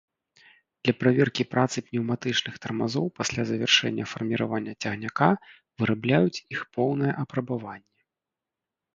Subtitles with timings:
[0.87, 5.27] Для праверкі працы пнеўматычных тармазоў пасля завяршэння фарміравання цягніка
[5.81, 7.87] вырабляюць іх поўнае апрабаванне.